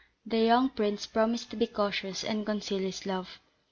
[0.25, 3.39] The young prince promised to be cautious, and conceal his love.